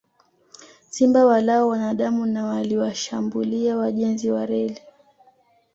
[0.89, 4.81] Simba walao wanadamu na waliwashambulia wajenzi wa reli